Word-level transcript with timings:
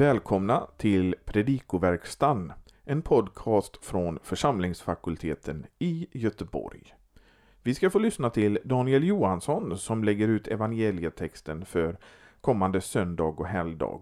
Välkomna 0.00 0.66
till 0.76 1.14
Predikoverkstan, 1.24 2.52
en 2.84 3.02
podcast 3.02 3.84
från 3.84 4.18
församlingsfakulteten 4.22 5.66
i 5.78 6.06
Göteborg. 6.12 6.80
Vi 7.62 7.74
ska 7.74 7.90
få 7.90 7.98
lyssna 7.98 8.30
till 8.30 8.58
Daniel 8.64 9.04
Johansson 9.04 9.78
som 9.78 10.04
lägger 10.04 10.28
ut 10.28 10.48
evangelietexten 10.48 11.64
för 11.64 11.96
kommande 12.40 12.80
söndag 12.80 13.24
och 13.24 13.46
helgdag. 13.46 14.00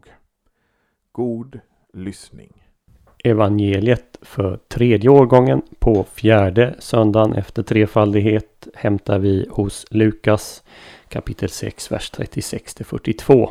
God 1.12 1.61
lyssning. 1.92 2.52
Evangeliet 3.24 4.19
för 4.23 4.56
tredje 4.69 5.10
årgången 5.10 5.62
på 5.78 6.05
fjärde 6.15 6.77
söndagen 6.78 7.33
efter 7.33 7.62
trefaldighet 7.62 8.69
hämtar 8.74 9.19
vi 9.19 9.48
hos 9.51 9.87
Lukas 9.91 10.65
kapitel 11.09 11.48
6, 11.48 11.92
vers 11.92 12.10
36 12.10 12.74
till 12.74 12.87
42. 12.87 13.51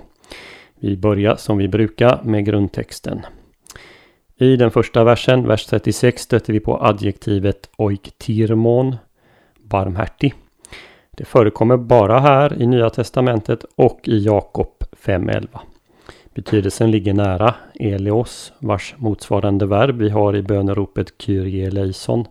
Vi 0.80 0.98
börjar 0.98 1.36
som 1.36 1.58
vi 1.58 1.68
brukar 1.68 2.20
med 2.24 2.46
grundtexten. 2.46 3.22
I 4.40 4.56
den 4.56 4.72
första 4.72 5.04
versen, 5.04 5.48
vers 5.48 5.66
36, 5.66 6.22
stöter 6.22 6.54
vi 6.54 6.60
på 6.60 6.84
adjektivet 6.84 7.70
oiktirmon, 7.78 8.96
barmhärtig. 9.64 10.34
Det 11.12 11.26
förekommer 11.26 11.78
bara 11.78 12.20
här 12.20 12.62
i 12.62 12.66
Nya 12.66 12.90
Testamentet 12.90 13.66
och 13.76 14.00
i 14.04 14.18
Jakob 14.18 14.84
5.11. 15.06 15.48
Betydelsen 16.34 16.92
ligger 16.92 17.14
nära 17.14 17.56
eleos, 17.80 18.54
vars 18.60 18.96
motsvarande 18.98 19.66
verb 19.66 19.98
vi 19.98 20.10
har 20.10 20.36
i 20.36 20.42
böneropet 20.42 21.14
Kyrie 21.18 21.68
eleison. 21.68 22.26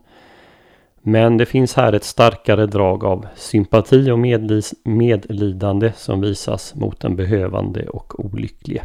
Men 1.08 1.36
det 1.36 1.46
finns 1.46 1.74
här 1.74 1.92
ett 1.92 2.04
starkare 2.04 2.66
drag 2.66 3.04
av 3.04 3.26
sympati 3.36 4.10
och 4.10 4.18
medlidande 4.84 5.92
som 5.96 6.20
visas 6.20 6.74
mot 6.74 7.00
den 7.00 7.16
behövande 7.16 7.88
och 7.88 8.24
olycklige. 8.24 8.82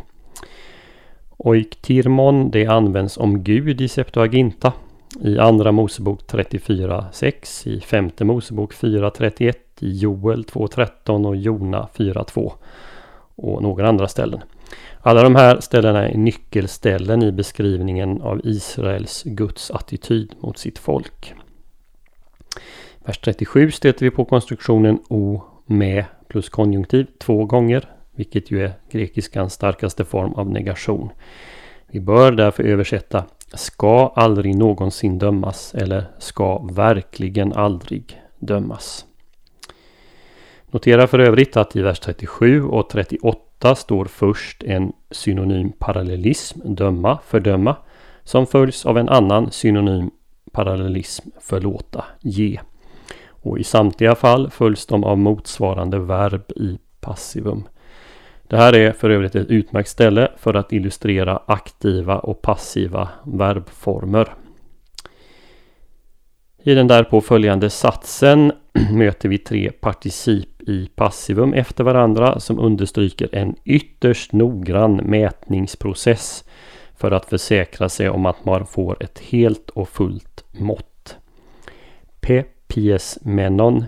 Oiktirmon 1.37 2.51
det 2.51 2.65
används 2.65 3.17
om 3.17 3.43
Gud 3.43 3.81
i 3.81 3.87
Septuaginta. 3.87 4.73
I 5.21 5.39
Andra 5.39 5.71
Mosebok 5.71 6.21
34.6, 6.31 7.67
i 7.67 7.79
Femte 7.79 8.25
Mosebok 8.25 8.73
4.31, 8.73 9.53
i 9.79 9.97
Joel 9.97 10.43
2.13 10.43 11.27
och 11.27 11.35
Jona 11.35 11.87
4.2 11.95 12.51
och 13.35 13.63
några 13.63 13.89
andra 13.89 14.07
ställen. 14.07 14.39
Alla 14.99 15.23
de 15.23 15.35
här 15.35 15.59
ställena 15.59 16.09
är 16.09 16.17
nyckelställen 16.17 17.23
i 17.23 17.31
beskrivningen 17.31 18.21
av 18.21 18.41
Israels 18.43 19.23
Guds 19.25 19.71
attityd 19.71 20.33
mot 20.39 20.57
sitt 20.57 20.79
folk. 20.79 21.33
Vers 23.05 23.17
37 23.17 23.71
stöter 23.71 24.05
vi 24.05 24.11
på 24.11 24.25
konstruktionen 24.25 24.99
o 25.09 25.41
med 25.65 26.05
plus 26.27 26.49
konjunktiv 26.49 27.07
två 27.19 27.45
gånger, 27.45 27.89
vilket 28.15 28.51
ju 28.51 28.65
är 28.65 28.73
grekiskans 28.91 29.53
starkaste 29.53 30.05
form 30.05 30.33
av 30.33 30.49
negation. 30.49 31.09
Vi 31.87 31.99
bör 31.99 32.31
därför 32.31 32.63
översätta 32.63 33.25
ska 33.53 34.13
aldrig 34.15 34.55
någonsin 34.55 35.19
dömas 35.19 35.73
eller 35.73 36.05
ska 36.19 36.57
verkligen 36.57 37.53
aldrig 37.53 38.21
dömas. 38.39 39.05
Notera 40.71 41.07
för 41.07 41.19
övrigt 41.19 41.57
att 41.57 41.75
i 41.75 41.81
vers 41.81 41.99
37 41.99 42.63
och 42.63 42.89
38 42.89 43.75
står 43.75 44.05
först 44.05 44.63
en 44.63 44.93
synonym 45.11 45.71
parallellism, 45.79 46.73
döma, 46.75 47.19
fördöma, 47.27 47.75
som 48.23 48.47
följs 48.47 48.85
av 48.85 48.97
en 48.97 49.09
annan 49.09 49.51
synonym 49.51 50.11
parallellism, 50.51 51.29
förlåta, 51.39 52.05
ge. 52.21 52.59
Och 53.29 53.59
i 53.59 53.63
samtliga 53.63 54.15
fall 54.15 54.49
följs 54.49 54.85
de 54.85 55.03
av 55.03 55.17
motsvarande 55.17 55.99
verb 55.99 56.51
i 56.55 56.79
passivum. 56.99 57.63
Det 58.47 58.57
här 58.57 58.75
är 58.75 58.91
för 58.91 59.09
övrigt 59.09 59.35
ett 59.35 59.47
utmärkt 59.47 59.89
ställe 59.89 60.31
för 60.37 60.53
att 60.53 60.73
illustrera 60.73 61.41
aktiva 61.45 62.19
och 62.19 62.41
passiva 62.41 63.09
verbformer. 63.23 64.33
I 66.63 66.73
den 66.73 66.87
därpå 66.87 67.21
följande 67.21 67.69
satsen 67.69 68.51
möter 68.91 69.29
vi 69.29 69.37
tre 69.37 69.71
particip 69.71 70.61
i 70.61 70.89
passivum 70.95 71.53
efter 71.53 71.83
varandra 71.83 72.39
som 72.39 72.59
understryker 72.59 73.29
en 73.31 73.55
ytterst 73.65 74.33
noggrann 74.33 74.95
mätningsprocess 74.95 76.43
för 77.01 77.11
att 77.11 77.25
försäkra 77.25 77.89
sig 77.89 78.09
om 78.09 78.25
att 78.25 78.45
man 78.45 78.65
får 78.65 79.03
ett 79.03 79.19
helt 79.19 79.69
och 79.69 79.89
fullt 79.89 80.45
mått. 80.51 81.17
P 82.19 82.43
pies 82.67 83.17
menon, 83.21 83.85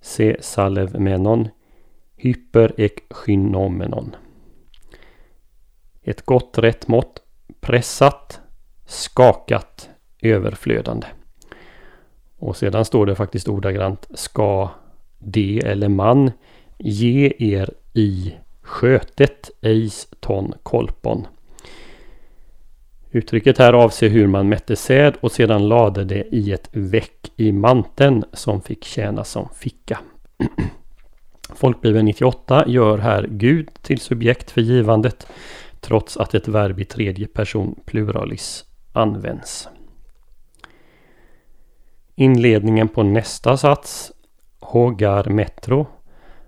C. 0.00 0.36
salev 0.40 1.00
menon, 1.00 1.48
hyper. 2.16 2.74
Ett 6.02 6.22
gott 6.22 6.58
rätt 6.58 6.88
mått, 6.88 7.22
pressat, 7.60 8.40
skakat, 8.86 9.90
överflödande. 10.22 11.06
Och 12.38 12.56
sedan 12.56 12.84
står 12.84 13.06
det 13.06 13.14
faktiskt 13.14 13.48
ordagrant 13.48 14.08
ska 14.14 14.70
de 15.18 15.58
eller 15.58 15.88
man 15.88 16.30
ge 16.78 17.32
er 17.38 17.74
i 17.94 18.34
skötet 18.62 19.50
eis 19.62 20.08
ton 20.20 20.54
kolpon. 20.62 21.26
Uttrycket 23.10 23.58
här 23.58 23.72
avser 23.72 24.08
hur 24.08 24.26
man 24.26 24.48
mätte 24.48 24.76
säd 24.76 25.14
och 25.20 25.32
sedan 25.32 25.68
lade 25.68 26.04
det 26.04 26.34
i 26.34 26.52
ett 26.52 26.68
väck 26.72 27.32
i 27.36 27.52
manteln 27.52 28.24
som 28.32 28.62
fick 28.62 28.84
tjäna 28.84 29.24
som 29.24 29.48
ficka. 29.54 29.98
Folkbibeln 31.54 32.04
98 32.04 32.64
gör 32.66 32.98
här 32.98 33.26
Gud 33.30 33.68
till 33.82 34.00
subjekt 34.00 34.50
för 34.50 34.60
givandet 34.60 35.26
trots 35.80 36.16
att 36.16 36.34
ett 36.34 36.48
verb 36.48 36.80
i 36.80 36.84
tredje 36.84 37.26
person 37.26 37.80
pluralis 37.84 38.64
används. 38.92 39.68
Inledningen 42.14 42.88
på 42.88 43.02
nästa 43.02 43.56
sats, 43.56 44.12
Hogar 44.60 45.24
Metro, 45.24 45.86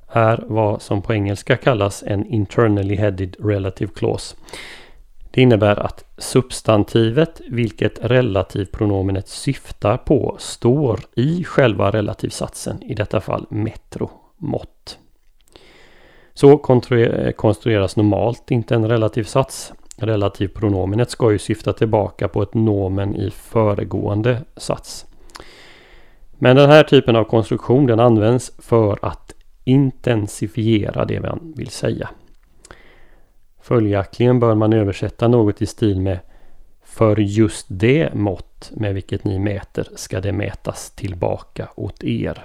är 0.08 0.44
vad 0.46 0.82
som 0.82 1.02
på 1.02 1.14
engelska 1.14 1.56
kallas 1.56 2.02
en 2.06 2.26
internally 2.26 2.96
headed 2.96 3.36
relative 3.38 3.92
clause. 3.94 4.36
Det 5.30 5.42
innebär 5.42 5.76
att 5.76 6.04
substantivet, 6.18 7.40
vilket 7.48 7.98
relativpronomenet 8.02 9.28
syftar 9.28 9.96
på, 9.96 10.36
står 10.38 11.00
i 11.14 11.44
själva 11.44 11.90
relativsatsen, 11.90 12.82
i 12.82 12.94
detta 12.94 13.20
fall 13.20 13.46
metro, 13.50 14.10
mått. 14.36 14.98
Så 16.34 16.58
konstrueras 17.36 17.96
normalt 17.96 18.50
inte 18.50 18.74
en 18.74 18.88
relativsats. 18.88 19.72
Relativpronomenet 19.96 21.10
ska 21.10 21.32
ju 21.32 21.38
syfta 21.38 21.72
tillbaka 21.72 22.28
på 22.28 22.42
ett 22.42 22.54
nomen 22.54 23.16
i 23.16 23.30
föregående 23.30 24.42
sats. 24.56 25.06
Men 26.32 26.56
den 26.56 26.70
här 26.70 26.82
typen 26.82 27.16
av 27.16 27.24
konstruktion 27.24 27.86
den 27.86 28.00
används 28.00 28.52
för 28.58 28.98
att 29.02 29.34
intensifiera 29.64 31.04
det 31.04 31.20
man 31.20 31.52
vill 31.56 31.70
säga. 31.70 32.10
Följaktligen 33.60 34.40
bör 34.40 34.54
man 34.54 34.72
översätta 34.72 35.28
något 35.28 35.62
i 35.62 35.66
stil 35.66 36.00
med 36.00 36.18
För 36.82 37.16
just 37.16 37.66
det 37.68 38.14
mått 38.14 38.70
med 38.74 38.94
vilket 38.94 39.24
ni 39.24 39.38
mäter 39.38 39.88
ska 39.94 40.20
det 40.20 40.32
mätas 40.32 40.90
tillbaka 40.90 41.68
åt 41.76 42.04
er. 42.04 42.44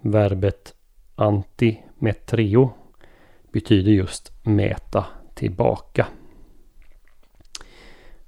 Verbet 0.00 0.74
antimetreo 1.14 2.72
betyder 3.52 3.92
just 3.92 4.32
mäta 4.42 5.06
tillbaka. 5.34 6.06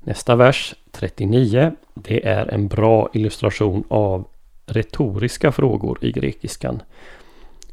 Nästa 0.00 0.36
vers, 0.36 0.74
39, 0.90 1.72
det 1.94 2.26
är 2.26 2.46
en 2.46 2.68
bra 2.68 3.08
illustration 3.12 3.84
av 3.88 4.28
retoriska 4.66 5.52
frågor 5.52 6.04
i 6.04 6.12
grekiskan. 6.12 6.82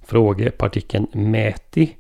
Frågepartikeln 0.03 1.07
mäti 1.11 1.95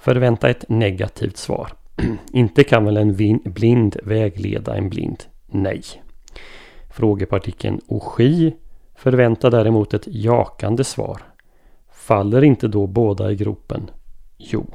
Förvänta 0.00 0.50
ett 0.50 0.68
negativt 0.68 1.36
svar. 1.36 1.72
Inte 2.32 2.64
kan 2.64 2.84
väl 2.84 2.96
en 2.96 3.40
blind 3.44 3.96
vägleda 4.02 4.76
en 4.76 4.90
blind? 4.90 5.24
Nej. 5.46 5.82
Frågepartikeln 6.90 7.80
oski 7.86 8.56
förväntar 8.94 9.50
däremot 9.50 9.94
ett 9.94 10.06
jakande 10.06 10.84
svar. 10.84 11.22
Faller 11.92 12.44
inte 12.44 12.68
då 12.68 12.86
båda 12.86 13.30
i 13.32 13.36
gropen? 13.36 13.90
Jo. 14.38 14.66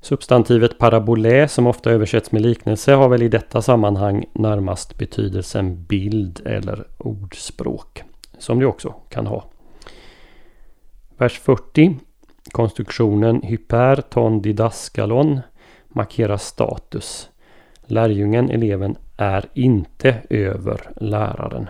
Substantivet 0.00 0.78
parabolä 0.78 1.48
som 1.48 1.66
ofta 1.66 1.90
översätts 1.90 2.32
med 2.32 2.42
liknelse 2.42 2.92
har 2.92 3.08
väl 3.08 3.22
i 3.22 3.28
detta 3.28 3.62
sammanhang 3.62 4.24
närmast 4.32 4.98
betydelsen 4.98 5.84
bild 5.84 6.40
eller 6.44 6.86
ordspråk. 6.98 8.02
Som 8.38 8.58
det 8.58 8.66
också 8.66 8.94
kan 9.08 9.26
ha. 9.26 9.44
Vers 11.16 11.38
40 11.38 11.96
Konstruktionen 12.52 13.42
hyper 13.42 13.96
ton 13.96 14.42
didaskalon 14.42 15.40
markerar 15.88 16.36
status. 16.36 17.30
Lärjungen, 17.86 18.50
eleven, 18.50 18.96
är 19.16 19.48
inte 19.54 20.22
över 20.30 20.90
läraren. 20.96 21.68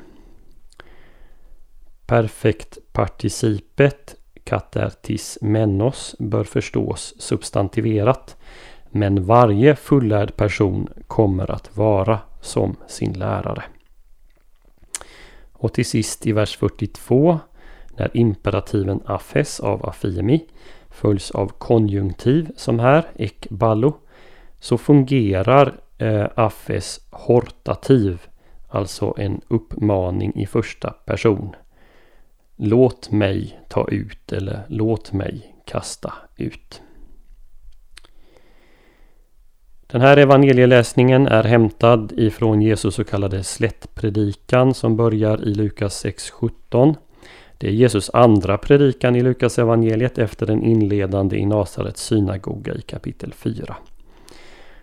Perfekt 2.07 2.79
participet 2.93 4.17
katertis 4.45 5.39
menos 5.41 6.17
bör 6.19 6.45
förstås 6.45 7.15
substantiverat. 7.19 8.37
Men 8.91 9.25
varje 9.25 9.77
fullärd 9.77 10.37
person 10.37 10.89
kommer 11.07 11.51
att 11.51 11.77
vara 11.77 12.19
som 12.41 12.77
sin 12.87 13.13
lärare. 13.13 13.63
Och 15.53 15.73
till 15.73 15.87
sist 15.87 16.27
i 16.27 16.33
vers 16.33 16.57
42 16.57 17.39
när 18.01 18.17
imperativen 18.17 19.01
afes 19.07 19.61
av 19.61 19.87
afiemi 19.87 20.45
följs 20.91 21.31
av 21.31 21.49
konjunktiv 21.49 22.51
som 22.57 22.79
här, 22.79 23.05
ek 23.17 23.47
ballo 23.51 23.95
så 24.59 24.79
fungerar 24.79 25.81
eh, 25.99 26.27
affes 26.35 27.01
hortativ, 27.11 28.21
alltså 28.69 29.15
en 29.19 29.41
uppmaning 29.49 30.33
i 30.35 30.47
första 30.47 30.91
person. 30.91 31.57
Låt 32.57 33.11
mig 33.11 33.61
ta 33.69 33.89
ut 33.89 34.33
eller 34.33 34.63
låt 34.69 35.13
mig 35.13 35.55
kasta 35.65 36.13
ut. 36.37 36.83
Den 39.87 40.01
här 40.01 40.17
evangelieläsningen 40.17 41.27
är 41.27 41.45
hämtad 41.45 42.13
ifrån 42.17 42.63
Jesus 42.63 42.95
så 42.95 43.05
kallade 43.05 43.45
slättpredikan 43.45 44.75
som 44.75 44.97
börjar 44.97 45.45
i 45.45 45.55
Lukas 45.55 46.05
6.17. 46.05 46.95
Det 47.61 47.69
är 47.69 47.73
Jesus 47.73 48.11
andra 48.13 48.59
predikan 48.59 49.17
i 49.17 49.23
Lukas 49.23 49.59
evangeliet 49.59 50.19
efter 50.19 50.47
den 50.47 50.65
inledande 50.65 51.37
i 51.37 51.47
Nasarets 51.47 52.03
synagoga 52.03 52.75
i 52.75 52.81
kapitel 52.81 53.33
4. 53.33 53.77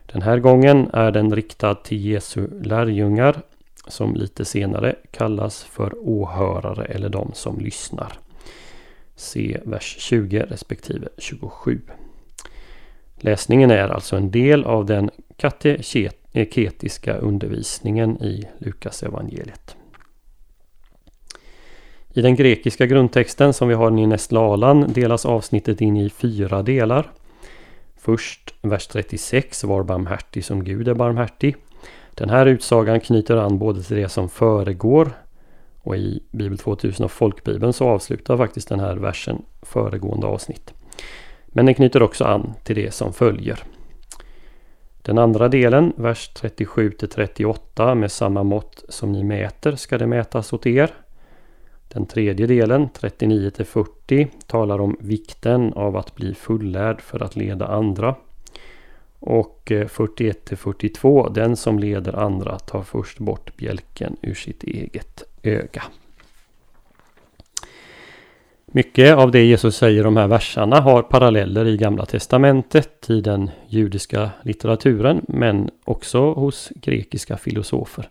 Den 0.06 0.22
här 0.22 0.40
gången 0.40 0.90
är 0.94 1.12
den 1.12 1.36
riktad 1.36 1.76
till 1.76 2.06
Jesu 2.06 2.48
lärjungar 2.62 3.42
som 3.88 4.16
lite 4.16 4.46
senare 4.46 4.96
kallas 5.12 5.64
för 5.64 5.94
åhörare 6.00 6.86
eller 6.86 7.10
de 7.10 7.32
som 7.34 7.60
lyssnar. 7.60 8.20
Se 9.16 9.58
vers 9.64 9.96
20 10.00 10.40
respektive 10.40 11.08
27. 11.18 11.82
Läsningen 13.16 13.72
är 13.72 13.90
alltså 13.90 14.16
en 14.16 14.32
del 14.32 14.64
av 14.64 14.86
den 14.86 15.10
kateketiska 15.38 17.16
eh, 17.16 17.24
undervisningen 17.24 18.24
i 18.24 18.48
Lukas 18.58 19.04
evangeliet. 19.04 19.76
I 22.18 22.22
den 22.22 22.36
grekiska 22.36 22.86
grundtexten 22.86 23.54
som 23.54 23.68
vi 23.68 23.74
har 23.74 24.00
i 24.00 24.08
Nestlalan 24.08 24.94
delas 24.94 25.26
avsnittet 25.26 25.82
in 25.82 25.98
i 25.98 26.10
fyra 26.10 26.64
delar. 26.64 27.12
Först 27.98 28.54
vers 28.62 28.88
36, 28.88 29.64
var 29.64 29.84
barmhärtig 29.84 30.46
som 30.46 30.64
Gud 30.64 30.88
är 30.88 30.94
barmhärtig. 30.94 31.56
Den 32.14 32.30
här 32.30 32.46
utsagan 32.46 33.00
knyter 33.00 33.38
an 33.38 33.58
både 33.58 33.84
till 33.84 33.98
det 33.98 34.10
som 34.10 34.30
föregår 34.30 35.12
och 35.82 35.98
i 35.98 36.24
Bibel 36.32 36.58
2000 36.58 37.06
och 37.06 37.12
folkbibeln 37.12 37.74
så 37.74 37.88
avslutar 37.88 38.38
faktiskt 38.38 38.70
den 38.70 38.80
här 38.80 38.96
versen 38.96 39.42
föregående 39.62 40.28
avsnitt. 40.28 40.74
Men 41.48 41.66
den 41.66 41.76
knyter 41.76 42.04
också 42.04 42.24
an 42.24 42.54
till 42.64 42.76
det 42.76 42.94
som 42.94 43.14
följer. 43.14 43.64
Den 45.02 45.18
andra 45.18 45.48
delen, 45.48 45.94
vers 45.96 46.32
37 46.34 46.92
38 46.92 47.96
med 47.96 48.12
samma 48.12 48.44
mått 48.44 48.84
som 48.90 49.12
ni 49.12 49.24
mäter 49.24 49.76
ska 49.76 49.98
det 49.98 50.08
mätas 50.08 50.54
åt 50.54 50.66
er. 50.66 50.92
Den 51.88 52.06
tredje 52.06 52.48
delen, 52.48 52.90
39 52.94 53.52
40, 53.66 54.28
talar 54.48 54.82
om 54.82 54.98
vikten 55.00 55.74
av 55.74 55.98
att 55.98 56.16
bli 56.16 56.34
fullärd 56.34 57.02
för 57.02 57.24
att 57.24 57.36
leda 57.36 57.68
andra. 57.68 58.16
Och 59.20 59.72
eh, 59.72 59.88
41-42, 59.88 61.34
den 61.34 61.56
som 61.56 61.80
leder 61.80 62.14
andra 62.14 62.60
tar 62.60 62.84
först 62.84 63.20
bort 63.20 63.58
bjälken 63.58 64.18
ur 64.22 64.34
sitt 64.34 64.64
eget 64.64 65.24
öga. 65.44 65.84
Mycket 68.72 69.18
av 69.18 69.32
det 69.32 69.44
Jesus 69.44 69.76
säger 69.78 70.00
i 70.00 70.04
de 70.04 70.18
här 70.18 70.28
verserna 70.28 70.82
har 70.82 71.02
paralleller 71.02 71.66
i 71.66 71.78
Gamla 71.78 72.06
Testamentet, 72.06 73.10
i 73.10 73.22
den 73.22 73.50
judiska 73.68 74.30
litteraturen, 74.42 75.26
men 75.28 75.70
också 75.84 76.34
hos 76.34 76.70
grekiska 76.76 77.38
filosofer. 77.38 78.10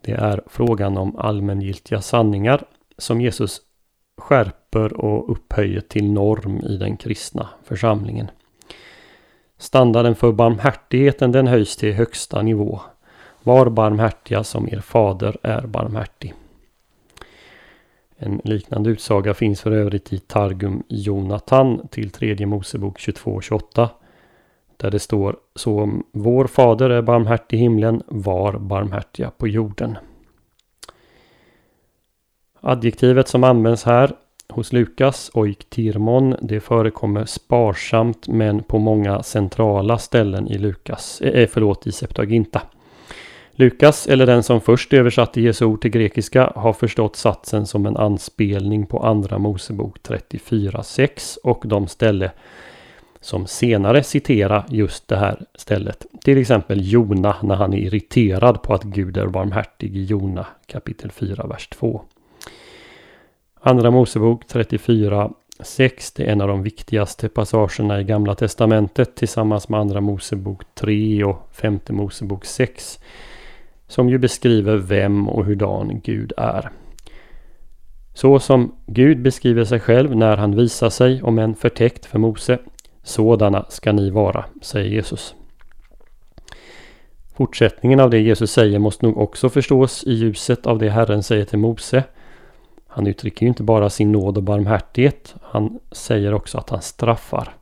Det 0.00 0.12
är 0.12 0.42
frågan 0.46 0.96
om 0.96 1.16
allmängiltiga 1.16 2.00
sanningar 2.00 2.64
som 3.02 3.20
Jesus 3.20 3.60
skärper 4.18 4.92
och 4.92 5.32
upphöjer 5.32 5.80
till 5.80 6.12
norm 6.12 6.60
i 6.60 6.76
den 6.76 6.96
kristna 6.96 7.48
församlingen. 7.64 8.30
Standarden 9.58 10.14
för 10.14 10.32
barmhärtigheten 10.32 11.32
den 11.32 11.46
höjs 11.46 11.76
till 11.76 11.92
högsta 11.92 12.42
nivå. 12.42 12.80
Var 13.42 13.70
barmhärtiga 13.70 14.44
som 14.44 14.68
er 14.68 14.80
fader 14.80 15.36
är 15.42 15.66
barmhärtig. 15.66 16.34
En 18.16 18.40
liknande 18.44 18.90
utsaga 18.90 19.34
finns 19.34 19.60
för 19.60 19.70
övrigt 19.70 20.12
i 20.12 20.18
Targum 20.18 20.82
Jonatan 20.88 21.88
till 21.88 22.10
tredje 22.10 22.46
Mosebok 22.46 22.98
22-28. 22.98 23.88
Där 24.76 24.90
det 24.90 24.98
står 24.98 25.36
så 25.54 25.80
om 25.80 26.06
vår 26.12 26.46
fader 26.46 26.90
är 26.90 27.02
barmhärtig 27.02 27.56
i 27.56 27.60
himlen, 27.60 28.02
var 28.06 28.58
barmhärtiga 28.58 29.30
på 29.30 29.48
jorden. 29.48 29.96
Adjektivet 32.64 33.28
som 33.28 33.44
används 33.44 33.84
här 33.84 34.12
hos 34.48 34.72
Lukas, 34.72 35.30
oiktirmon, 35.34 36.36
det 36.42 36.60
förekommer 36.60 37.24
sparsamt 37.24 38.28
men 38.28 38.62
på 38.62 38.78
många 38.78 39.22
centrala 39.22 39.98
ställen 39.98 40.48
i 40.48 40.58
Lukas, 40.58 41.20
eh, 41.20 41.42
eh, 41.42 41.48
förlåt, 41.52 41.86
i 41.86 41.92
Septuaginta. 41.92 42.62
Lukas, 43.52 44.06
eller 44.06 44.26
den 44.26 44.42
som 44.42 44.60
först 44.60 44.92
översatte 44.92 45.40
Jesu 45.40 45.64
ord 45.64 45.80
till 45.82 45.90
grekiska, 45.90 46.52
har 46.56 46.72
förstått 46.72 47.16
satsen 47.16 47.66
som 47.66 47.86
en 47.86 47.96
anspelning 47.96 48.86
på 48.86 48.98
Andra 48.98 49.38
Mosebok 49.38 49.98
34.6 50.02 51.38
och 51.44 51.62
de 51.66 51.88
ställe 51.88 52.30
som 53.20 53.46
senare 53.46 54.02
citerar 54.02 54.64
just 54.68 55.08
det 55.08 55.16
här 55.16 55.44
stället. 55.54 56.06
Till 56.24 56.38
exempel 56.38 56.92
Jona 56.92 57.36
när 57.42 57.54
han 57.54 57.72
är 57.74 57.78
irriterad 57.78 58.62
på 58.62 58.74
att 58.74 58.82
Gud 58.82 59.16
är 59.16 59.26
barmhärtig 59.26 59.96
i 59.96 60.04
Jona 60.04 60.46
kapitel 60.66 61.10
4, 61.10 61.46
vers 61.46 61.68
2. 61.68 62.02
Andra 63.64 63.90
Mosebok 63.90 64.46
34 64.46 65.30
6 65.60 66.12
det 66.12 66.24
är 66.24 66.32
en 66.32 66.40
av 66.40 66.48
de 66.48 66.62
viktigaste 66.62 67.28
passagerna 67.28 68.00
i 68.00 68.04
Gamla 68.04 68.34
Testamentet 68.34 69.14
tillsammans 69.14 69.68
med 69.68 69.80
Andra 69.80 70.00
Mosebok 70.00 70.62
3 70.74 71.24
och 71.24 71.48
Femte 71.52 71.92
Mosebok 71.92 72.44
6. 72.44 73.00
Som 73.86 74.08
ju 74.08 74.18
beskriver 74.18 74.76
vem 74.76 75.28
och 75.28 75.44
hurdan 75.44 76.00
Gud 76.04 76.32
är. 76.36 76.70
Så 78.14 78.38
som 78.38 78.76
Gud 78.86 79.22
beskriver 79.22 79.64
sig 79.64 79.80
själv 79.80 80.16
när 80.16 80.36
han 80.36 80.56
visar 80.56 80.90
sig, 80.90 81.22
om 81.22 81.38
än 81.38 81.54
förtäckt 81.54 82.06
för 82.06 82.18
Mose. 82.18 82.58
Sådana 83.02 83.66
ska 83.68 83.92
ni 83.92 84.10
vara, 84.10 84.44
säger 84.62 84.90
Jesus. 84.90 85.34
Fortsättningen 87.34 88.00
av 88.00 88.10
det 88.10 88.18
Jesus 88.18 88.52
säger 88.52 88.78
måste 88.78 89.06
nog 89.06 89.18
också 89.18 89.48
förstås 89.48 90.04
i 90.06 90.12
ljuset 90.12 90.66
av 90.66 90.78
det 90.78 90.90
Herren 90.90 91.22
säger 91.22 91.44
till 91.44 91.58
Mose 91.58 92.04
han 92.94 93.06
uttrycker 93.06 93.42
ju 93.42 93.48
inte 93.48 93.62
bara 93.62 93.90
sin 93.90 94.12
nåd 94.12 94.36
och 94.36 94.42
barmhärtighet. 94.42 95.34
Han 95.42 95.78
säger 95.92 96.34
också 96.34 96.58
att 96.58 96.70
han 96.70 96.82
straffar. 96.82 97.56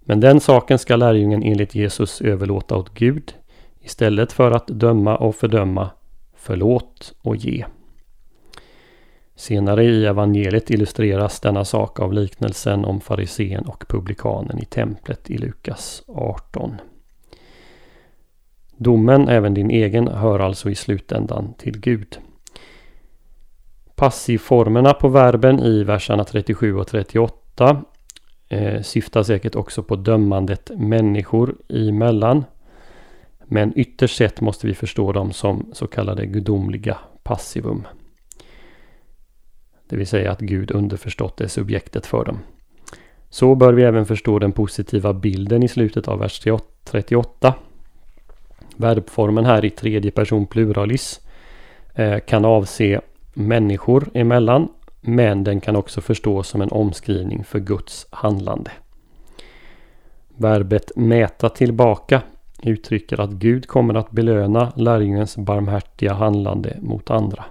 Men 0.00 0.20
den 0.20 0.40
saken 0.40 0.78
ska 0.78 0.96
lärjungen 0.96 1.42
enligt 1.42 1.74
Jesus 1.74 2.20
överlåta 2.20 2.76
åt 2.76 2.94
Gud 2.94 3.34
istället 3.80 4.32
för 4.32 4.50
att 4.50 4.66
döma 4.66 5.16
och 5.16 5.36
fördöma, 5.36 5.90
förlåt 6.36 7.14
och 7.22 7.36
ge. 7.36 7.64
Senare 9.36 9.84
i 9.84 10.06
evangeliet 10.06 10.70
illustreras 10.70 11.40
denna 11.40 11.64
sak 11.64 12.00
av 12.00 12.12
liknelsen 12.12 12.84
om 12.84 13.00
farisén 13.00 13.64
och 13.64 13.84
publikanen 13.88 14.58
i 14.58 14.64
templet 14.64 15.30
i 15.30 15.38
Lukas 15.38 16.02
18. 16.06 16.74
Domen, 18.76 19.28
även 19.28 19.54
din 19.54 19.70
egen, 19.70 20.08
hör 20.08 20.38
alltså 20.38 20.70
i 20.70 20.74
slutändan 20.74 21.54
till 21.58 21.80
Gud. 21.80 22.18
Passivformerna 24.00 24.92
på 24.92 25.08
verben 25.08 25.60
i 25.60 25.84
verserna 25.84 26.24
37 26.24 26.76
och 26.76 26.86
38 26.86 27.82
eh, 28.48 28.82
syftar 28.82 29.22
säkert 29.22 29.54
också 29.54 29.82
på 29.82 29.96
dömandet 29.96 30.70
människor 30.76 31.54
emellan. 31.68 32.44
Men 33.44 33.72
ytterst 33.76 34.16
sett 34.16 34.40
måste 34.40 34.66
vi 34.66 34.74
förstå 34.74 35.12
dem 35.12 35.32
som 35.32 35.70
så 35.72 35.86
kallade 35.86 36.26
gudomliga 36.26 36.98
passivum. 37.22 37.86
Det 39.88 39.96
vill 39.96 40.06
säga 40.06 40.32
att 40.32 40.40
Gud 40.40 40.70
underförstått 40.70 41.40
är 41.40 41.48
subjektet 41.48 42.06
för 42.06 42.24
dem. 42.24 42.38
Så 43.28 43.54
bör 43.54 43.72
vi 43.72 43.82
även 43.82 44.06
förstå 44.06 44.38
den 44.38 44.52
positiva 44.52 45.12
bilden 45.12 45.62
i 45.62 45.68
slutet 45.68 46.08
av 46.08 46.18
vers 46.18 46.46
38. 46.84 47.54
Verbformen 48.76 49.44
här 49.44 49.64
i 49.64 49.70
tredje 49.70 50.10
person 50.10 50.46
pluralis 50.46 51.20
eh, 51.94 52.18
kan 52.18 52.44
avse 52.44 53.00
människor 53.48 54.08
emellan. 54.14 54.68
Men 55.00 55.44
den 55.44 55.60
kan 55.60 55.76
också 55.76 56.00
förstås 56.00 56.48
som 56.48 56.62
en 56.62 56.70
omskrivning 56.70 57.44
för 57.44 57.58
Guds 57.58 58.06
handlande. 58.10 58.70
Verbet 60.36 60.92
mäta 60.96 61.48
tillbaka 61.48 62.22
uttrycker 62.62 63.20
att 63.20 63.30
Gud 63.30 63.66
kommer 63.66 63.94
att 63.94 64.10
belöna 64.10 64.72
lärjungens 64.76 65.36
barmhärtiga 65.36 66.12
handlande 66.12 66.76
mot 66.80 67.10
andra. 67.10 67.44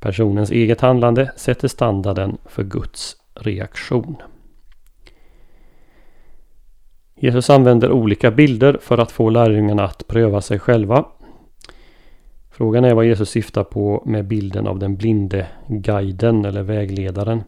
Personens 0.00 0.50
eget 0.50 0.80
handlande 0.80 1.32
sätter 1.36 1.68
standarden 1.68 2.38
för 2.44 2.62
Guds 2.62 3.16
reaktion. 3.34 4.16
Jesus 7.14 7.50
använder 7.50 7.92
olika 7.92 8.30
bilder 8.30 8.78
för 8.80 8.98
att 8.98 9.12
få 9.12 9.30
lärjungarna 9.30 9.84
att 9.84 10.06
pröva 10.06 10.40
sig 10.40 10.58
själva. 10.58 11.04
Frågan 12.54 12.84
är 12.84 12.94
vad 12.94 13.04
Jesus 13.04 13.30
syftar 13.30 13.64
på 13.64 14.02
med 14.06 14.24
bilden 14.24 14.66
av 14.66 14.78
den 14.78 14.96
blinde 14.96 15.46
guiden 15.68 16.44
eller 16.44 16.62
vägledaren. 16.62 17.42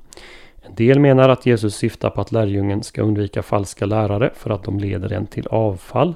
En 0.62 0.74
del 0.74 1.00
menar 1.00 1.28
att 1.28 1.46
Jesus 1.46 1.76
syftar 1.76 2.10
på 2.10 2.20
att 2.20 2.32
lärjungen 2.32 2.82
ska 2.82 3.02
undvika 3.02 3.42
falska 3.42 3.86
lärare 3.86 4.30
för 4.34 4.50
att 4.50 4.64
de 4.64 4.78
leder 4.78 5.12
en 5.12 5.26
till 5.26 5.46
avfall. 5.46 6.14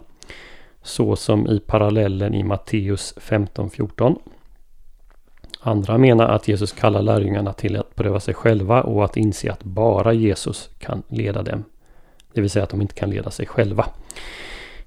Så 0.82 1.16
som 1.16 1.46
i 1.46 1.60
parallellen 1.60 2.34
i 2.34 2.44
Matteus 2.44 3.14
15.14. 3.16 4.16
Andra 5.60 5.98
menar 5.98 6.28
att 6.28 6.48
Jesus 6.48 6.72
kallar 6.72 7.02
lärjungarna 7.02 7.52
till 7.52 7.76
att 7.76 7.94
pröva 7.94 8.20
sig 8.20 8.34
själva 8.34 8.82
och 8.82 9.04
att 9.04 9.16
inse 9.16 9.52
att 9.52 9.64
bara 9.64 10.12
Jesus 10.12 10.70
kan 10.78 11.02
leda 11.08 11.42
dem. 11.42 11.64
Det 12.32 12.40
vill 12.40 12.50
säga 12.50 12.62
att 12.62 12.70
de 12.70 12.82
inte 12.82 12.94
kan 12.94 13.10
leda 13.10 13.30
sig 13.30 13.46
själva. 13.46 13.86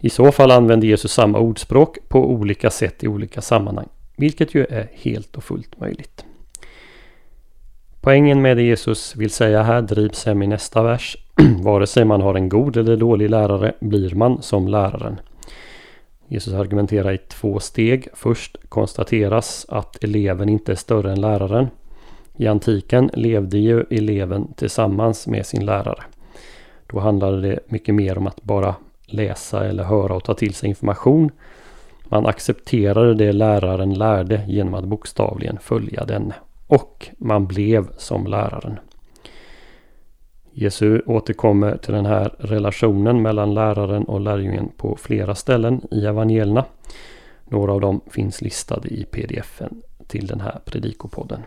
I 0.03 0.09
så 0.09 0.31
fall 0.31 0.51
använder 0.51 0.87
Jesus 0.87 1.11
samma 1.11 1.39
ordspråk 1.39 1.97
på 2.07 2.31
olika 2.31 2.69
sätt 2.69 3.03
i 3.03 3.07
olika 3.07 3.41
sammanhang. 3.41 3.87
Vilket 4.15 4.55
ju 4.55 4.65
är 4.65 4.89
helt 4.93 5.35
och 5.37 5.43
fullt 5.43 5.79
möjligt. 5.79 6.25
Poängen 8.01 8.41
med 8.41 8.57
det 8.57 8.63
Jesus 8.63 9.15
vill 9.15 9.29
säga 9.29 9.63
här 9.63 9.81
drivs 9.81 10.25
hem 10.25 10.41
i 10.43 10.47
nästa 10.47 10.83
vers. 10.83 11.17
Vare 11.63 11.87
sig 11.87 12.05
man 12.05 12.21
har 12.21 12.35
en 12.35 12.49
god 12.49 12.77
eller 12.77 12.97
dålig 12.97 13.29
lärare 13.29 13.73
blir 13.79 14.15
man 14.15 14.41
som 14.41 14.67
läraren. 14.67 15.19
Jesus 16.27 16.53
argumenterar 16.53 17.11
i 17.11 17.17
två 17.17 17.59
steg. 17.59 18.07
Först 18.13 18.57
konstateras 18.69 19.65
att 19.69 20.03
eleven 20.03 20.49
inte 20.49 20.71
är 20.71 20.75
större 20.75 21.11
än 21.11 21.21
läraren. 21.21 21.67
I 22.37 22.47
antiken 22.47 23.09
levde 23.13 23.57
ju 23.57 23.83
eleven 23.89 24.53
tillsammans 24.53 25.27
med 25.27 25.45
sin 25.45 25.65
lärare. 25.65 26.03
Då 26.87 26.99
handlade 26.99 27.41
det 27.41 27.59
mycket 27.67 27.95
mer 27.95 28.17
om 28.17 28.27
att 28.27 28.43
bara 28.43 28.75
läsa 29.13 29.65
eller 29.65 29.83
höra 29.83 30.15
och 30.15 30.23
ta 30.23 30.33
till 30.33 30.53
sig 30.53 30.69
information. 30.69 31.31
Man 32.03 32.25
accepterade 32.25 33.13
det 33.13 33.31
läraren 33.31 33.93
lärde 33.93 34.43
genom 34.47 34.73
att 34.73 34.85
bokstavligen 34.85 35.57
följa 35.61 36.05
denne. 36.05 36.35
Och 36.67 37.07
man 37.17 37.47
blev 37.47 37.87
som 37.97 38.27
läraren. 38.27 38.79
Jesu 40.53 41.01
återkommer 41.05 41.77
till 41.77 41.93
den 41.93 42.05
här 42.05 42.35
relationen 42.39 43.21
mellan 43.21 43.53
läraren 43.53 44.03
och 44.03 44.21
lärjungen 44.21 44.69
på 44.77 44.95
flera 44.95 45.35
ställen 45.35 45.81
i 45.91 46.05
evangelierna. 46.05 46.65
Några 47.45 47.73
av 47.73 47.81
dem 47.81 48.01
finns 48.09 48.41
listade 48.41 48.89
i 48.89 49.05
pdfen 49.05 49.81
till 50.07 50.27
den 50.27 50.41
här 50.41 50.59
predikopodden. 50.65 51.41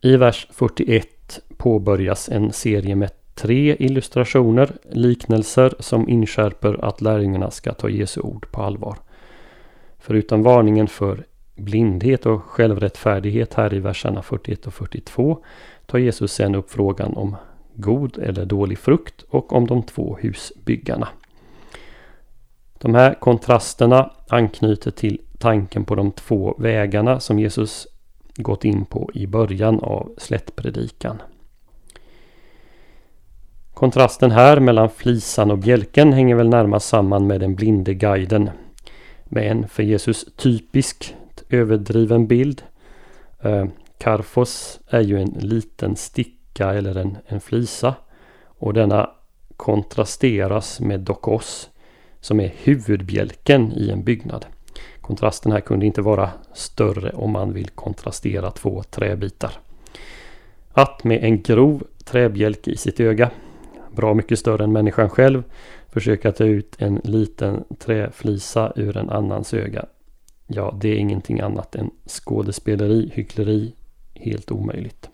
I 0.00 0.16
vers 0.16 0.46
41 0.50 1.40
påbörjas 1.56 2.28
en 2.28 2.52
serie 2.52 2.96
med 2.96 3.10
tre 3.34 3.76
illustrationer, 3.78 4.72
liknelser 4.90 5.74
som 5.78 6.08
inskärper 6.08 6.84
att 6.84 7.00
lärjungarna 7.00 7.50
ska 7.50 7.72
ta 7.72 7.88
Jesu 7.88 8.20
ord 8.20 8.46
på 8.50 8.62
allvar. 8.62 8.98
Förutom 9.98 10.42
varningen 10.42 10.88
för 10.88 11.24
blindhet 11.56 12.26
och 12.26 12.42
självrättfärdighet 12.42 13.54
här 13.54 13.74
i 13.74 13.78
verserna 13.78 14.22
41 14.22 14.66
och 14.66 14.74
42 14.74 15.44
tar 15.86 15.98
Jesus 15.98 16.32
sen 16.32 16.54
upp 16.54 16.70
frågan 16.70 17.14
om 17.14 17.36
god 17.74 18.18
eller 18.18 18.44
dålig 18.44 18.78
frukt 18.78 19.24
och 19.28 19.52
om 19.52 19.66
de 19.66 19.82
två 19.82 20.18
husbyggarna. 20.20 21.08
De 22.78 22.94
här 22.94 23.14
kontrasterna 23.14 24.10
anknyter 24.28 24.90
till 24.90 25.20
tanken 25.38 25.84
på 25.84 25.94
de 25.94 26.12
två 26.12 26.54
vägarna 26.58 27.20
som 27.20 27.38
Jesus 27.38 27.86
gått 28.36 28.64
in 28.64 28.84
på 28.84 29.10
i 29.14 29.26
början 29.26 29.80
av 29.80 30.14
slättpredikan. 30.18 31.22
Kontrasten 33.80 34.30
här 34.30 34.60
mellan 34.60 34.90
flisan 34.90 35.50
och 35.50 35.58
bjälken 35.58 36.12
hänger 36.12 36.34
väl 36.34 36.48
närmast 36.48 36.88
samman 36.88 37.26
med 37.26 37.40
den 37.40 37.54
blinde 37.54 37.94
guiden. 37.94 38.50
Med 39.24 39.50
en 39.50 39.68
för 39.68 39.82
Jesus 39.82 40.26
typisk 40.36 41.14
överdriven 41.48 42.26
bild. 42.26 42.62
Eh, 43.42 43.64
Karfos 43.98 44.80
är 44.90 45.00
ju 45.00 45.20
en 45.20 45.30
liten 45.38 45.96
sticka 45.96 46.74
eller 46.74 46.94
en, 46.94 47.16
en 47.26 47.40
flisa. 47.40 47.94
Och 48.44 48.74
denna 48.74 49.10
kontrasteras 49.56 50.80
med 50.80 51.00
dokos 51.00 51.70
som 52.20 52.40
är 52.40 52.52
huvudbjälken 52.62 53.72
i 53.72 53.90
en 53.90 54.04
byggnad. 54.04 54.46
Kontrasten 55.00 55.52
här 55.52 55.60
kunde 55.60 55.86
inte 55.86 56.02
vara 56.02 56.30
större 56.52 57.10
om 57.10 57.30
man 57.30 57.52
vill 57.52 57.68
kontrastera 57.68 58.50
två 58.50 58.82
träbitar. 58.82 59.52
Att 60.72 61.04
med 61.04 61.24
en 61.24 61.42
grov 61.42 61.82
träbjälke 62.04 62.70
i 62.70 62.76
sitt 62.76 63.00
öga, 63.00 63.30
bra 64.00 64.14
mycket 64.14 64.38
större 64.38 64.64
än 64.64 64.72
människan 64.72 65.10
själv, 65.10 65.42
försöka 65.88 66.32
ta 66.32 66.44
ut 66.44 66.76
en 66.78 67.00
liten 67.04 67.64
träflisa 67.78 68.72
ur 68.76 68.96
en 68.96 69.10
annans 69.10 69.54
öga. 69.54 69.84
Ja, 70.46 70.78
det 70.80 70.88
är 70.88 70.96
ingenting 70.96 71.40
annat 71.40 71.74
än 71.74 71.90
skådespeleri, 72.06 73.10
hyckleri, 73.14 73.74
helt 74.14 74.50
omöjligt. 74.50 75.10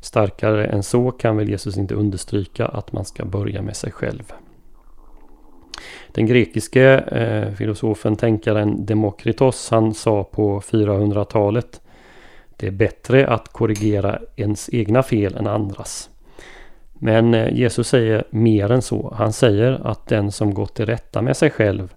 Starkare 0.00 0.66
än 0.66 0.82
så 0.82 1.10
kan 1.10 1.36
väl 1.36 1.48
Jesus 1.48 1.76
inte 1.76 1.94
understryka 1.94 2.66
att 2.66 2.92
man 2.92 3.04
ska 3.04 3.24
börja 3.24 3.62
med 3.62 3.76
sig 3.76 3.92
själv. 3.92 4.32
Den 6.12 6.26
grekiske 6.26 6.98
eh, 6.98 7.54
filosofen, 7.54 8.16
tänkaren 8.16 8.86
Demokritos, 8.86 9.70
han 9.70 9.94
sa 9.94 10.24
på 10.24 10.60
400-talet 10.60 11.80
Det 12.56 12.66
är 12.66 12.70
bättre 12.70 13.26
att 13.26 13.48
korrigera 13.48 14.18
ens 14.36 14.70
egna 14.72 15.02
fel 15.02 15.34
än 15.34 15.46
andras. 15.46 16.11
Men 17.04 17.34
eh, 17.34 17.54
Jesus 17.54 17.88
säger 17.88 18.24
mer 18.30 18.70
än 18.70 18.82
så. 18.82 19.14
Han 19.14 19.32
säger 19.32 19.86
att 19.86 20.06
den 20.06 20.32
som 20.32 20.54
gått 20.54 20.74
till 20.74 20.86
rätta 20.86 21.22
med 21.22 21.36
sig 21.36 21.50
själv 21.50 21.94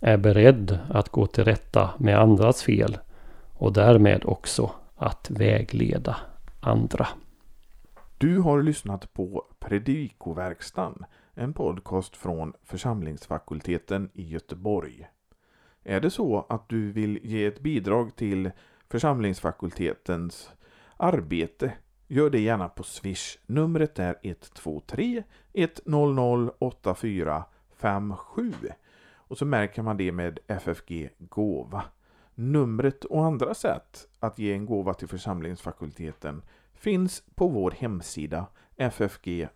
är 0.00 0.16
beredd 0.16 0.78
att 0.90 1.08
gå 1.08 1.26
till 1.26 1.44
rätta 1.44 1.90
med 1.98 2.18
andras 2.18 2.62
fel 2.62 2.98
och 3.52 3.72
därmed 3.72 4.24
också 4.24 4.70
att 4.96 5.30
vägleda 5.30 6.16
andra. 6.60 7.08
Du 8.18 8.38
har 8.38 8.62
lyssnat 8.62 9.12
på 9.12 9.44
Predikoverkstan, 9.60 11.04
en 11.34 11.52
podcast 11.52 12.16
från 12.16 12.52
församlingsfakulteten 12.64 14.10
i 14.14 14.22
Göteborg. 14.22 15.06
Är 15.84 16.00
det 16.00 16.10
så 16.10 16.46
att 16.48 16.68
du 16.68 16.92
vill 16.92 17.18
ge 17.22 17.46
ett 17.46 17.60
bidrag 17.60 18.16
till 18.16 18.50
församlingsfakultetens 18.90 20.50
arbete 20.96 21.72
Gör 22.12 22.30
det 22.30 22.40
gärna 22.40 22.68
på 22.68 22.82
Swish. 22.82 23.38
Numret 23.46 23.98
är 23.98 24.16
123 24.22 25.22
100 25.52 26.52
8457. 26.58 28.52
Och 29.14 29.38
så 29.38 29.44
märker 29.44 29.82
man 29.82 29.96
det 29.96 30.12
med 30.12 30.38
FFG 30.46 31.10
Gåva. 31.18 31.84
Numret 32.34 33.04
och 33.04 33.24
andra 33.24 33.54
sätt 33.54 34.08
att 34.20 34.38
ge 34.38 34.52
en 34.52 34.66
gåva 34.66 34.94
till 34.94 35.08
församlingsfakulteten 35.08 36.42
finns 36.74 37.22
på 37.34 37.48
vår 37.48 37.70
hemsida 37.70 38.46
ffg.se. 38.76 39.48